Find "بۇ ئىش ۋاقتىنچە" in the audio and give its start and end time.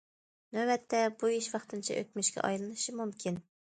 1.23-1.99